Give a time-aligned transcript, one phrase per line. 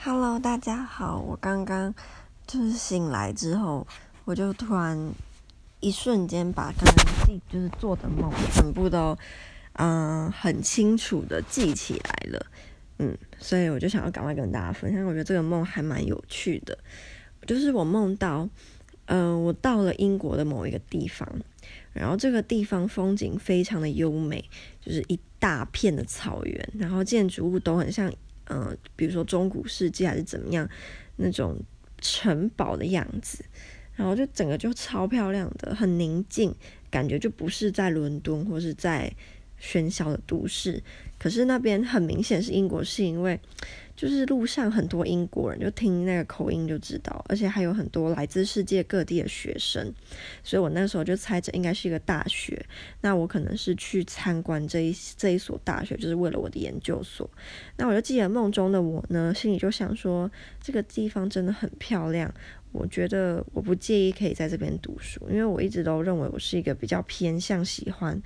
[0.00, 1.18] Hello，大家好。
[1.18, 1.92] 我刚刚
[2.46, 3.84] 就是醒来之后，
[4.24, 4.96] 我就突然
[5.80, 9.18] 一瞬间把刚刚自己就是做的梦全部都
[9.72, 12.46] 嗯、很清楚的记起来了。
[12.98, 15.04] 嗯，所以我就想要赶快跟大家分享。
[15.04, 16.78] 我觉得这个梦还蛮有趣的，
[17.44, 18.48] 就是我梦到
[19.06, 21.28] 嗯、我到了英国的某一个地方，
[21.92, 24.48] 然后这个地方风景非常的优美，
[24.80, 28.12] 就是一大片的草原，然后建筑物都很像。
[28.48, 30.68] 嗯、呃，比如说中古世纪还是怎么样，
[31.16, 31.58] 那种
[32.00, 33.44] 城堡的样子，
[33.94, 36.54] 然后就整个就超漂亮的，很宁静，
[36.90, 39.12] 感觉就不是在伦敦或是在
[39.60, 40.82] 喧嚣的都市。
[41.18, 43.38] 可是那边很明显是英国，是因为。
[43.98, 49.92] 就是路上很多英国人，就听那个口音就知道，而且还有很多来自世界各地的学生，
[50.44, 52.64] 所以我那时候就猜着应该是一个大学。
[53.00, 57.28] 那我可能是去参观这一这一所大学，就是为了我的研究所。
[57.76, 60.30] 那我就记得梦中的我呢，心里就想说，
[60.62, 62.32] 这个地方真的很漂亮，
[62.70, 68.22] 我觉得我不介意可以在这边读书，因为我一直都认为我是一个比较偏向喜欢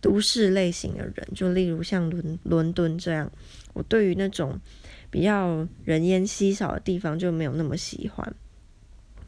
[0.00, 3.30] 都市类型的人，就例如像伦伦敦这样，
[3.74, 4.60] 我对于那种。
[5.08, 8.34] 比较人烟稀少的地方就没有那么喜欢。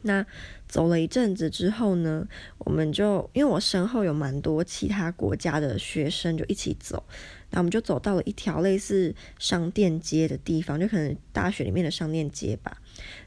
[0.01, 0.25] 那
[0.67, 2.27] 走了一阵子之后呢，
[2.59, 7.03] 我们就因为我身后有蛮多其他国家的学生就一起走，
[7.49, 12.77] 那我们就走到了一条类似商店街的地方，就可能大学里面的商店街吧。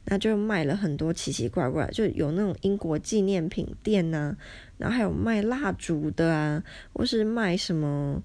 [0.04, 4.36] 那就卖了很多奇奇怪怪，就有那种英国纪念品店呐、
[4.78, 6.62] 然后还有卖蜡烛的啊，
[6.92, 8.22] 或是卖什么，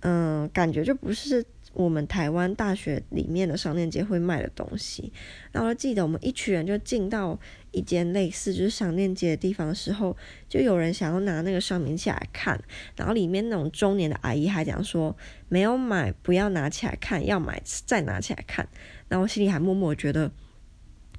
[0.00, 1.44] 嗯、感觉就不是。
[1.74, 5.12] 我们台湾大学里面的商店街会卖的东西，
[5.52, 7.38] 然后我记得我们一群人就进到
[7.70, 10.16] 一间类似就是商店街的地方的时候，
[10.48, 12.60] 就有人想要拿那个商品起来看，
[12.96, 15.14] 然后里面那种中年的阿姨还讲说
[15.48, 18.66] 没有买不要拿起来看，要买再拿起来看，
[19.06, 20.32] 然后我心里还默默觉得，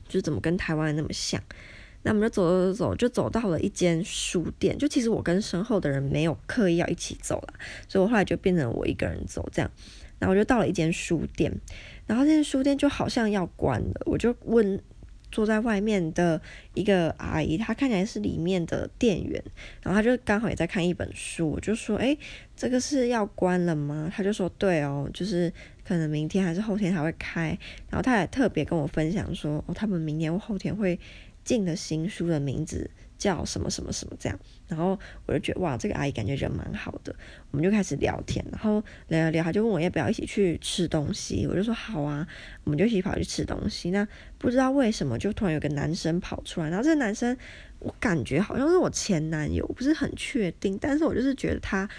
[0.10, 1.42] 就怎么跟台湾那么像。
[2.04, 7.54] 那我们就走走走走，就走到了一间书店，就其实我跟身后的人没有刻意要一起走了，
[7.88, 9.70] 所以我后来就变成我一个人走这样。
[10.18, 11.50] 然后我就到了一间书店，
[12.06, 14.82] 然后这间书店就好像要关了，我就问
[15.32, 16.42] 坐在外面的
[16.74, 19.42] 一个阿姨，她看起来是里面的店员，
[19.82, 22.18] 然后她就刚好也在看一本书，我就说：“诶，
[22.56, 25.54] 这个是要关了吗？”她就说：“对哦，就是
[25.88, 27.58] 可能明天还是后天才会开。”
[27.90, 31.00] 然后她也特别跟我分享说：“哦，他们明年或后天会
[31.50, 37.14] 进的新书的名字。”叫什么什么什么这样，然后我就觉得哇，这个阿姨感觉人蛮好的，
[37.52, 42.26] 我们就开始聊天，然后聊聊聊，她就问我要不要一起去吃东西，我就说好啊，
[42.64, 43.92] 我们就一起跑去吃东西。
[43.92, 47.36] 那不知道为什么，就突然有个男生跑出来，然后这个男生
[47.80, 51.90] 我感觉好像是我前男友，不是很确定，但是我就是觉得他。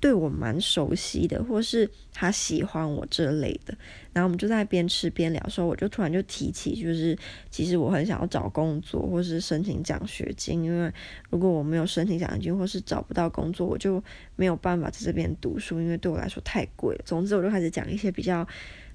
[0.00, 3.76] 对我蛮熟悉的，或是他喜欢我这类的，
[4.12, 7.18] 然后我们就在边吃边聊，说我就突然就提起，就是
[7.50, 10.92] 其实我很想要找工作，或是申请奖学金，因为
[11.30, 14.00] 如果我没有申请奖学金，或是找不到工作，我就
[14.36, 17.02] 没有办法在这边读书，因为对我来说太贵了。
[17.04, 18.46] 总之，我就开始讲一些比较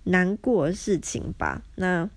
[0.06, 1.62] 难过的事情吧。
[1.76, 2.10] 那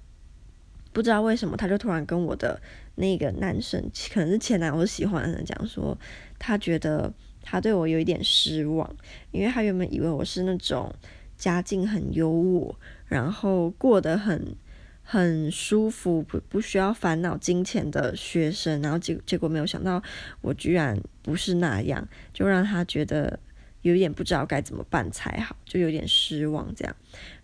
[0.92, 2.60] 不知道为什么，他就突然跟我的
[2.94, 5.98] 那个男生，可能是前男友喜欢的人讲说，
[6.38, 7.12] 他觉得。
[7.48, 8.96] 他对我有一点失望，
[9.30, 10.92] 因为他原本以为我是那种
[11.38, 12.74] 家境很优渥，
[13.06, 14.56] 然后过得很
[15.02, 20.02] 很舒服，不不需要烦恼金钱的学生，然后结结果没有想到
[20.40, 23.38] 我居然不是那样，就让他觉得
[23.82, 26.96] 有点不知道该怎么办才好，就有点失望这样。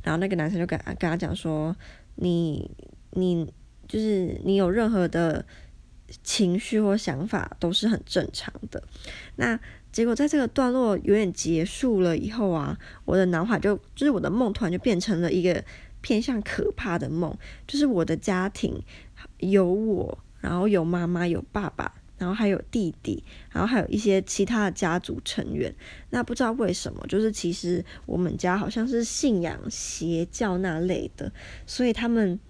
[0.02, 1.76] 然后那个男生就跟跟他讲说
[2.16, 2.68] ：“你
[3.12, 3.46] 你
[3.86, 5.44] 就是你有任何的
[6.24, 8.82] 情绪或想法都是很正常的。”
[9.36, 9.60] 那
[9.92, 15.62] 结果在这个段落有点结束了以后啊，我的脑海就就是我的梦突然就变成了一个
[16.00, 17.36] 偏向可怕的梦，
[17.66, 18.82] 就是我的家庭
[19.38, 25.72] 有我，然后有妈妈有爸爸，然后还有弟弟，然后还有一些其他的家族成员。
[26.08, 31.30] 那不知道为什么，就是其实我们家好像是信仰邪教那类的，
[31.66, 32.40] 所以他们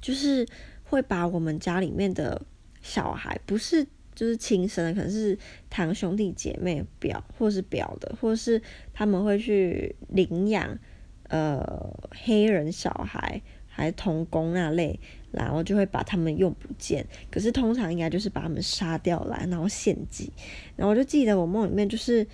[0.00, 0.46] 就是
[0.84, 2.42] 会把我们家里面的
[2.82, 3.86] 小孩不是。
[4.20, 5.38] 就是亲生的，可能是
[5.70, 8.60] 堂兄弟姐妹表，或是表的，或是
[8.92, 10.78] 他们会去领养
[11.28, 15.00] 呃黑人小孩，还童工那类，
[15.32, 17.06] 然后就会把他们用不见。
[17.30, 20.30] 可是通常应该就是把他们杀掉来，然后献祭。
[20.76, 22.26] 然后我就记得我梦里面就是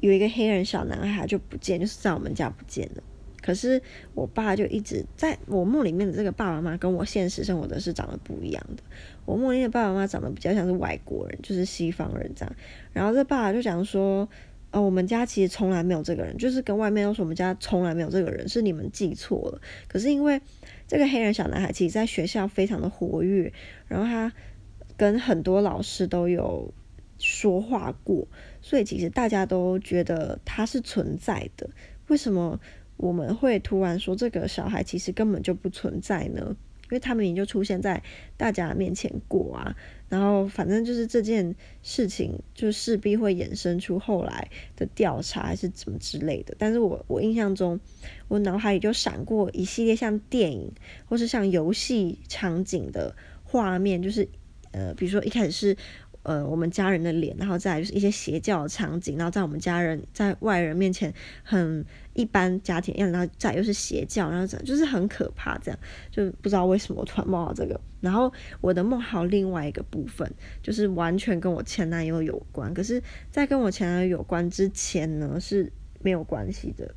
[0.00, 3.02] 有一个黑人小男孩就不见，就是在我们家不见了。
[3.46, 3.80] 可是
[4.12, 8.82] 我爸就一直在我梦里面的这个爸爸妈妈跟我现实生活的是长得不一样的。
[9.24, 12.56] 我梦里的爸爸妈妈长得比较像是外国人，就是西方人这样。
[12.92, 14.28] 然后这爸爸就讲说，
[14.72, 19.60] 呃，我们家其实从来没有这个人，就是跟外面都说我们家从来没有这个人，是你们记错了。
[19.86, 20.40] 可是因为
[20.88, 23.52] 这个黑人小男孩其实在学校非常的活跃，
[23.86, 24.32] 然后他
[24.96, 26.74] 跟很多老师都有
[27.18, 28.26] 说话过，
[28.60, 31.70] 所以其实大家都觉得他是存在的。
[32.08, 32.60] 为什么
[32.96, 36.56] 我们会突然说这个小孩其实根本就不存在呢？
[36.88, 38.00] 因为他们已经就出现在
[38.36, 39.76] 大家面前过啊，
[40.08, 41.52] 然后反正就是这件
[41.82, 46.54] 事情就势必会衍生出后来的调查还是怎么之类的。
[46.56, 47.80] 但是我我印象中，
[48.28, 50.70] 我脑海里就闪过一系列像电影
[51.06, 54.28] 或是像游戏场景的画面，就是
[54.70, 55.76] 呃，比如说一开始是。
[56.26, 61.14] 呃，我们家人的脸，然后再就是一些邪教的场景，然后在我们家人在外人面前
[61.44, 61.84] 很
[62.14, 65.78] 一般家庭样，然后再又是邪教，然后这样就是很可怕，这样
[66.10, 67.80] 就不知道为什么我突然梦到这个。
[68.00, 70.28] 然后我的梦还有另外一个部分，
[70.64, 73.00] 就是完全跟我前男友有关，可是，
[73.30, 76.92] 在跟我前男友有关之前呢，是没有关系的，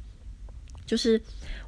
[0.87, 1.21] 就是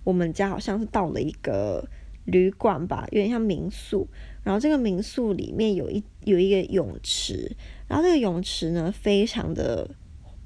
[0.03, 1.87] 我们家好像是到了一个
[2.25, 4.07] 旅馆吧，有点像民宿。
[4.43, 7.55] 然后这个民宿里面有一有一个泳池，
[7.87, 9.87] 然后这个泳池呢非常的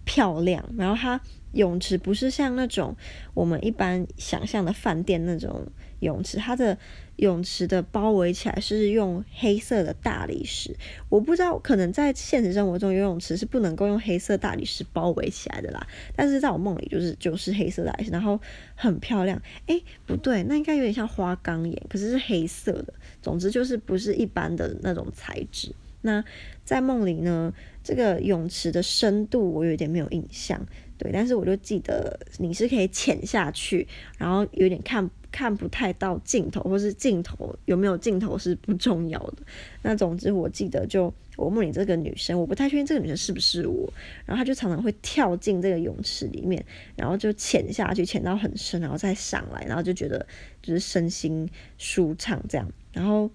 [0.03, 1.19] 漂亮，然后它
[1.53, 2.95] 泳池不是像那种
[3.33, 5.65] 我们一般想象的饭店那种
[6.05, 6.77] 泳池，它的。
[7.17, 10.75] 泳池的包围起来是用黑色的大理石，
[11.07, 15.87] 我不知道，可能在现实生活中游泳池是不能够用黑色大理石包围起来的啦。
[16.13, 18.37] 但是在我梦里就是就是黑色大理石，然后
[18.75, 19.41] 很漂亮。
[19.67, 22.93] 诶，不对，那应该有点像花岗岩，可是是黑色的。
[23.21, 25.73] 总之就是不是一般的那种材质。
[26.01, 26.21] 那
[26.65, 30.61] 在梦里呢，这个泳池的深度我有点没有印象，
[30.97, 33.87] 对，但是我就记得你是可以潜下去，
[34.17, 35.09] 然后有点看。
[35.35, 39.39] 看不太到尽头，或是尽头有没有尽头是不重要的。
[39.81, 43.91] 那总之，我记得就我梦里这个女生，我不太确定这个女生是不是我。
[44.25, 46.65] 然后她就常常会跳进这个泳池里面，
[46.95, 50.25] 然后就潜下去，潜到很深，然后再上来，然后就觉得
[50.61, 52.71] 就是身心舒畅这样。
[52.93, 53.29] 然后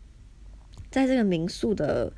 [0.90, 2.10] 在这个民宿的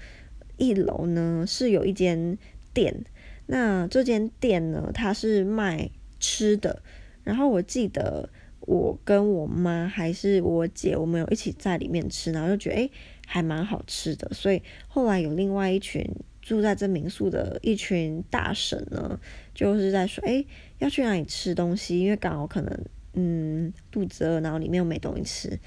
[0.58, 2.38] 一楼呢，是有一间
[2.72, 3.04] 店。
[3.46, 5.90] 那这间店呢，它是卖
[6.20, 6.80] 吃的。
[7.24, 8.28] 然后我记得。
[8.66, 12.90] 我跟我妈还是我姐，我们有一起在里面吃，然后就觉得诶
[13.26, 14.28] 还蛮好吃的。
[14.32, 16.04] 所以后来有另外一群
[16.40, 19.18] 住在这民宿的一群大婶呢，
[19.54, 20.46] 就是在说诶
[20.78, 25.58] 要去哪里吃东西，因为刚好可能嗯肚子饿，然后里面又没东西吃，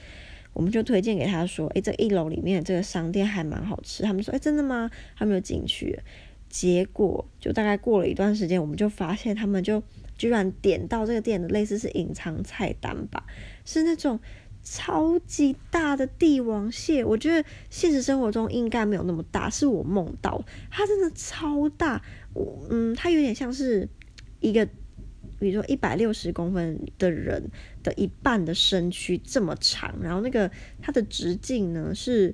[0.53, 4.03] 我们就推荐给他说诶这一楼里面这个商店还蛮好吃。
[4.03, 4.89] 他们说诶真的吗？
[5.17, 5.99] 他们就进去，
[6.47, 9.83] 结果就大概过了一段时间，我们就发现他们就。
[10.17, 13.25] 居然点到这个店的类似是隐藏菜单吧，
[13.65, 14.19] 是那种
[14.63, 17.03] 超级大的帝王蟹。
[17.03, 22.01] 我觉得现实生活中应该没有那么大，是我梦到它真的超大。
[22.33, 23.87] 我嗯，它有点像是
[24.39, 24.65] 一个，
[25.39, 27.51] 比如说一百六十公分的人
[27.83, 30.49] 的一半的身躯这么长，然后那个
[30.81, 32.33] 它的直径呢是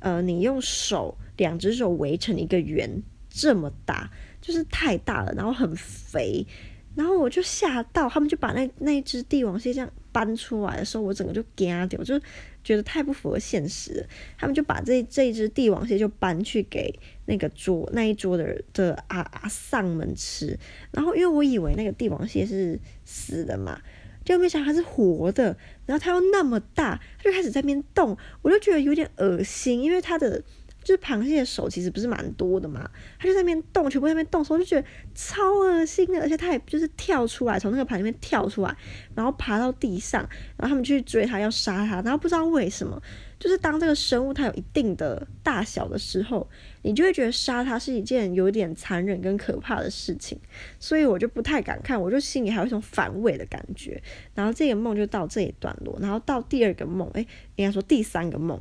[0.00, 4.10] 呃，你用手两只手围成一个圆这么大，
[4.40, 6.46] 就是太大了，然后很肥。
[6.94, 12.18] 然后我就吓到，他们就把那那一只帝王蟹这样搬出来的时候，我整个就惊掉，我就
[12.64, 14.04] 觉得太不符合现实。
[14.36, 16.92] 他们就把这这一只帝王蟹就搬去给
[17.26, 20.58] 那个桌那一桌的的阿阿丧们吃。
[20.90, 23.80] 然后因为我以为那个帝王蟹是死的嘛，
[24.24, 25.56] 就没想到它是活的。
[25.86, 30.42] 然后它又那么大，它就开始在那边动，我就觉得有点恶心，因为它的。
[30.88, 38.74] 就是螃蟹的手其实不是蛮多的嘛，它就在那边动，全部在那边动所以，我就觉得超恶心的，而且它也就是跳出来，从那个盘里面跳出来，
[39.14, 40.22] 然后爬到地上，
[40.56, 42.98] 然后他们去追它，要杀它，然后不知道为什么，
[43.38, 46.48] 就是当这个生物它有一定的大小的时候，
[46.80, 50.40] 你就会觉得杀它是一件有点残忍跟可怕的事情，
[50.80, 54.02] 所以我就不太敢看，我就心里还有一种反胃的感觉。
[54.34, 57.26] 然后这个梦就到这一段落，然后到第二个梦，诶，
[57.56, 58.58] 应该说第三个梦。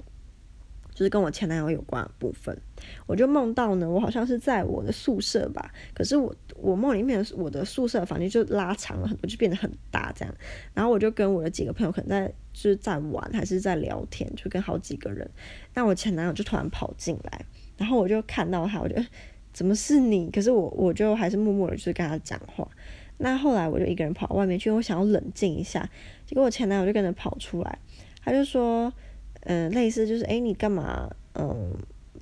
[0.97, 2.59] 就是跟我前男友有关的部分，
[3.05, 10.35] 我就梦到呢，我好像是在我的宿舍吧，可是我我梦里面我的宿舍房间就拉长了很多，就变得很大这样，
[10.73, 15.29] 然后我就跟我的几个朋友可能在就是在玩还是在聊天，就跟好几个人，
[15.75, 17.45] 那我前男友就突然跑进来，
[17.77, 18.95] 然后我就看到他，我就
[19.53, 20.31] 怎么是你？
[20.31, 22.67] 可是我我就还是默默的就是跟他讲话，
[23.19, 25.87] 那后来我就一个人跑到外面去，我想要冷静一下，
[26.25, 27.77] 结果我前男友就跟着跑出来，
[28.23, 28.91] 他就说。
[29.41, 31.09] 嗯，类似就是，诶，你干嘛？
[31.35, 31.71] 嗯，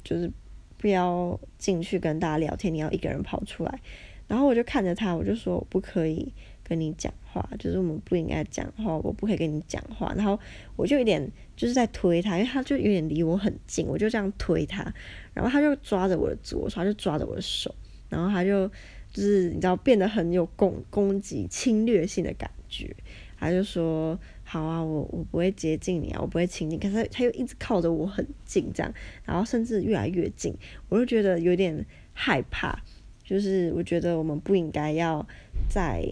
[0.03, 0.31] 就是
[0.77, 3.79] 不要进去跟大家聊天，你要一个人跑出来。
[4.27, 6.31] 然后我就看着他，我就说我不可以
[6.63, 10.13] 跟你讲话，就是我们不应该讲话，我不可以跟你讲话。
[10.15, 10.39] 然后
[10.75, 14.93] 我就有点就是在推他，因为他就有点离我很近，我就这样推他，
[15.33, 17.73] 然后他就抓着我的左手，就抓着我的手，
[18.09, 18.67] 然后他就
[19.13, 22.95] 就是你知道变得很有攻攻击、侵略性的感觉。
[23.37, 24.17] 他就说
[24.47, 28.93] ：“好啊，我我不会接近你啊，我不会亲近。”可是他他又一直靠着我很近，这样，
[29.25, 30.55] 然后甚至越来越近，
[30.87, 32.79] 我就觉得有点害怕。
[33.23, 35.27] 就是我觉得我们不应该要
[35.67, 36.05] 再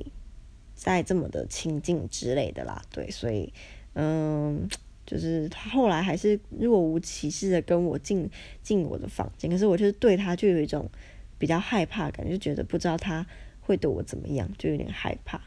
[0.73, 3.53] 再这么的亲近之类的啦，对，所以
[3.93, 4.67] 嗯，
[5.05, 8.27] 就是他后来还是若无其事的跟我进
[8.63, 10.89] 进我的房间，可是我就是对他就有一种
[11.37, 13.23] 比较害怕感觉，就觉得不知道他
[13.61, 15.39] 会对我怎么样，就有点害怕。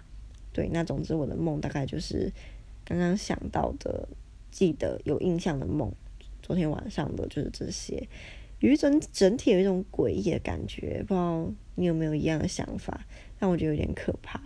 [0.53, 2.33] 对，那总之我的梦大概就是
[2.87, 4.09] 刚刚想到的，
[4.53, 5.93] 记得有印象的梦，
[6.41, 8.09] 昨天晚上的就是这些，
[8.61, 13.05] 有一种整体有一种诡异的感觉，不知道你有没有一样的想法？
[13.41, 14.41] 但我觉得有点可怕。